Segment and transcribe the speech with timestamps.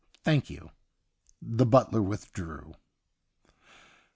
[0.23, 0.71] Thank you.'
[1.43, 2.73] The butler withdrew.